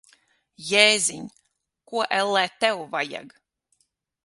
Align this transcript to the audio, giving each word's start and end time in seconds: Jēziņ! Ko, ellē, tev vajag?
Jēziņ! 0.69 1.27
Ko, 1.91 2.07
ellē, 2.21 2.47
tev 2.65 2.83
vajag? 2.97 3.39